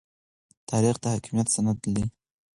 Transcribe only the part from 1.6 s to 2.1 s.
دی.